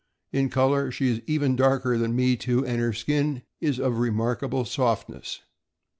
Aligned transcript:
In 0.31 0.49
color 0.49 0.89
she 0.89 1.09
is 1.09 1.21
even 1.27 1.55
darker 1.55 1.95
than 1.95 2.15
Me 2.15 2.35
Too, 2.35 2.65
and 2.65 2.81
her 2.81 2.91
skin 2.91 3.43
is 3.59 3.79
of 3.79 3.99
remarkable 3.99 4.65
softness. 4.65 5.41